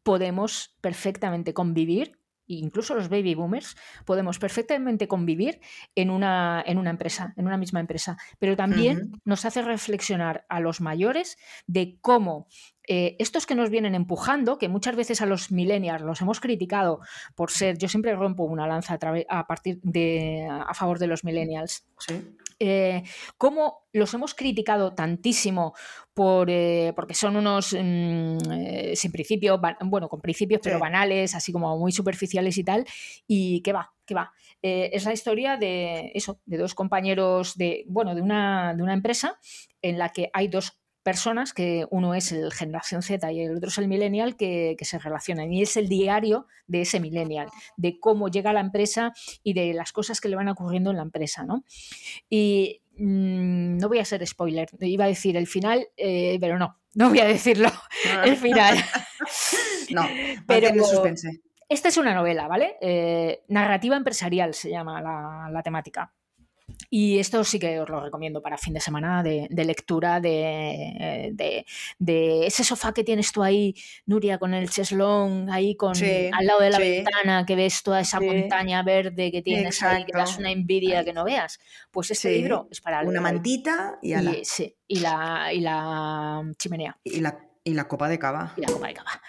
[0.09, 5.61] Podemos perfectamente convivir incluso los baby boomers, podemos perfectamente convivir
[5.94, 8.16] en una, en una empresa, en una misma empresa.
[8.38, 12.47] Pero también nos hace reflexionar a los mayores de cómo
[12.88, 17.01] eh, estos que nos vienen empujando, que muchas veces a los millennials los hemos criticado
[17.35, 21.87] por ser, yo siempre rompo una lanza a, partir de a favor de los millennials.
[22.61, 23.03] Eh,
[23.37, 25.75] cómo los hemos criticado tantísimo
[26.12, 28.38] por, eh, porque son unos mm,
[28.94, 32.85] sin principios, bueno, con principios pero banales, así como muy superficiales y tal,
[33.27, 34.33] y qué va, qué va.
[34.61, 39.38] es la historia de eso, de dos compañeros de, bueno, de una, de una empresa
[39.81, 43.71] en la que hay dos personas, que uno es el generación Z y el otro
[43.71, 45.51] es el millennial, que, se relacionan.
[45.51, 49.73] Y es el diario de ese millennial, de cómo llega a la empresa y de
[49.73, 51.44] las cosas que le van ocurriendo en la empresa.
[51.44, 51.64] ¿no?
[52.29, 56.79] Y mm, no voy a ser spoiler, iba a decir el final, eh, pero no,
[56.94, 57.71] no voy a decirlo,
[58.27, 58.77] el final.
[59.90, 60.03] no,
[60.47, 61.40] pero suspense.
[61.71, 62.77] Esta es una novela, ¿vale?
[62.83, 66.12] Eh, narrativa empresarial se llama la temática.
[66.90, 71.64] Y esto sí que os lo recomiendo para fin de semana de, lectura de,
[71.98, 73.74] ese sofá que tienes tú ahí,
[74.07, 78.20] Nuria, con el cheslón ahí con, al lado de la ventana, que ves toda esa
[78.20, 81.59] montaña verde que tienes ahí, que das una envidia que no veas.
[81.90, 83.02] Pues este libro es para...
[83.02, 84.14] Una mantita y,
[84.88, 86.98] y, la, y la chimenea.
[87.04, 88.54] Y la, y la copa de cava.
[88.57, 89.22] Y la copa de cava.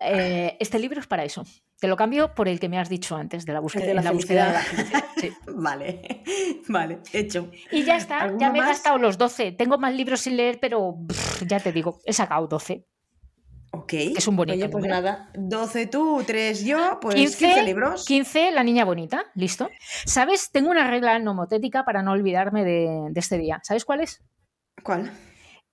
[0.00, 1.44] Eh, este libro es para eso.
[1.84, 4.10] Te lo cambio por el que me has dicho antes, de la búsqueda de la,
[4.10, 4.62] búsqueda.
[5.48, 6.24] vale,
[6.66, 7.50] vale, hecho.
[7.70, 9.52] Y ya está, ya me he gastado los 12.
[9.52, 10.96] Tengo más libros sin leer, pero
[11.46, 12.86] ya te digo, he sacado 12.
[13.72, 13.92] Ok.
[13.92, 14.56] es un bonito.
[14.56, 18.06] Oye, pues nada, 12 tú, 3 yo, pues 15, libros.
[18.06, 19.68] 15 la niña bonita, listo.
[20.06, 20.50] ¿Sabes?
[20.52, 23.60] Tengo una regla nomotética para no olvidarme de, de este día.
[23.62, 24.22] ¿Sabes cuál es?
[24.82, 25.12] ¿Cuál?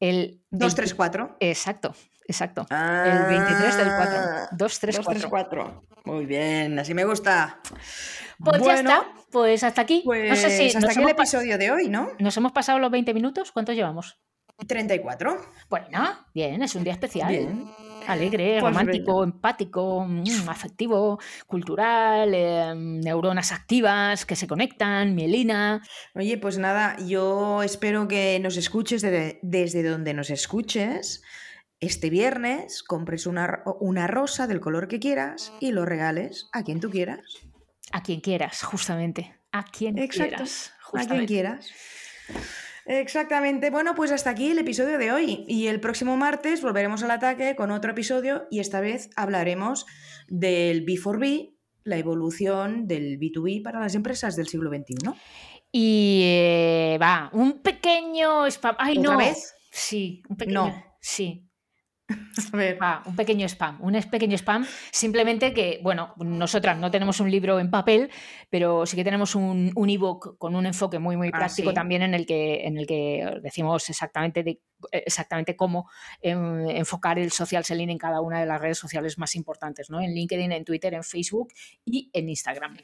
[0.02, 1.38] El 234.
[1.40, 1.96] Exacto,
[2.28, 2.66] exacto.
[2.70, 4.48] el 23 del 4.
[4.52, 5.88] 234.
[6.06, 7.60] Muy bien, así me gusta.
[8.44, 9.14] Pues bueno, ya está.
[9.32, 10.02] Pues hasta aquí.
[10.04, 12.10] Pues no sé si hasta aquí el episodio de hoy, ¿no?
[12.18, 13.52] ¿Nos hemos pasado los 20 minutos?
[13.52, 14.20] ¿Cuántos llevamos?
[14.68, 15.38] 34.
[15.70, 17.30] Bueno, bien, es un día especial.
[17.30, 17.66] Bien.
[18.08, 25.82] Alegre, pues romántico, empático, mm, afectivo, cultural, em, neuronas activas que se conectan, mielina.
[26.16, 31.22] Oye, pues nada, yo espero que nos escuches desde donde nos escuches.
[31.80, 36.80] Este viernes compres una, una rosa del color que quieras y lo regales a quien
[36.80, 37.22] tú quieras.
[37.92, 39.36] A quien quieras, justamente.
[39.52, 40.74] A quien quieras.
[40.94, 41.72] A quien quieras.
[42.86, 43.70] Exactamente.
[43.70, 45.46] Bueno, pues hasta aquí el episodio de hoy.
[45.48, 49.86] Y el próximo martes volveremos al ataque con otro episodio y esta vez hablaremos
[50.28, 55.12] del B4B, la evolución del B2B para las empresas del siglo XXI.
[55.72, 58.44] Y eh, va, un pequeño.
[58.78, 59.18] ¡Ay, ¿Otra no!
[59.18, 59.54] vez?
[59.72, 60.66] Sí, un pequeño.
[60.68, 60.84] No.
[61.00, 61.48] Sí.
[62.54, 62.78] A ver.
[63.06, 67.70] un pequeño spam, un pequeño spam, simplemente que, bueno, nosotras no tenemos un libro en
[67.70, 68.10] papel,
[68.50, 72.02] pero sí que tenemos un, un ebook con un enfoque muy, muy ah, práctico también
[72.02, 74.60] en el, que, en el que decimos exactamente, de,
[74.92, 75.90] exactamente cómo
[76.22, 80.02] enfocar el social selling en cada una de las redes sociales más importantes, ¿no?
[80.02, 81.54] En LinkedIn, en Twitter, en Facebook
[81.86, 82.78] y en Instagram.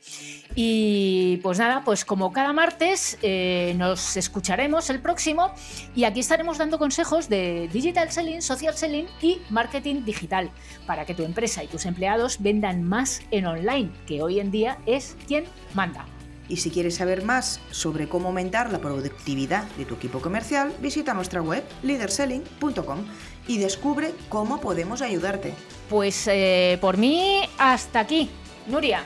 [0.55, 5.51] Y pues nada, pues como cada martes eh, nos escucharemos el próximo
[5.95, 10.51] y aquí estaremos dando consejos de digital selling, social selling y marketing digital
[10.85, 14.77] para que tu empresa y tus empleados vendan más en online, que hoy en día
[14.85, 16.16] es quien manda.
[16.49, 21.13] Y si quieres saber más sobre cómo aumentar la productividad de tu equipo comercial, visita
[21.13, 23.05] nuestra web leaderselling.com
[23.47, 25.53] y descubre cómo podemos ayudarte.
[25.89, 28.29] Pues eh, por mí, hasta aquí.
[28.67, 29.03] Nuria.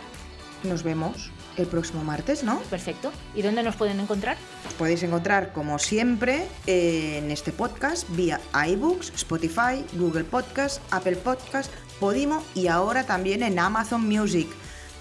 [0.63, 2.59] Nos vemos el próximo martes, ¿no?
[2.69, 3.11] Perfecto.
[3.35, 4.37] ¿Y dónde nos pueden encontrar?
[4.67, 11.71] Os podéis encontrar, como siempre, en este podcast vía iBooks, Spotify, Google Podcast, Apple Podcast,
[11.99, 14.47] Podimo y ahora también en Amazon Music,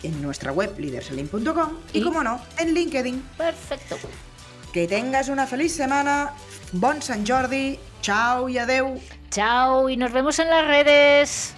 [0.03, 3.23] en nuestra web leaderselling.com y, como no, en LinkedIn.
[3.37, 3.97] Perfecto.
[4.73, 6.33] Que tengas una feliz semana.
[6.73, 7.79] Bon San Jordi.
[8.03, 9.01] Chao y adeu.
[9.31, 11.55] Chao y nos vemos en las redes.